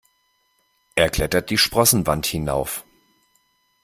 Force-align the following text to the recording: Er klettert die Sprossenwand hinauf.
Er 0.95 1.11
klettert 1.11 1.51
die 1.51 1.59
Sprossenwand 1.59 2.25
hinauf. 2.25 2.83